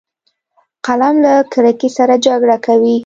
[0.85, 2.95] قلم له کرکې سره جګړه کوي